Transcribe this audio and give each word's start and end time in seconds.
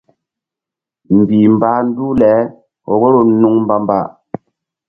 Mbih 1.17 1.45
mbah 1.55 1.77
nduh 1.87 2.13
le 2.21 2.33
vboro 2.91 3.19
nuŋ 3.41 3.53
mbamba. 3.63 3.99